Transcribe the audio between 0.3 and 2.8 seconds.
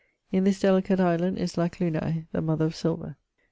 In this delicate island is lac lunae (the mother of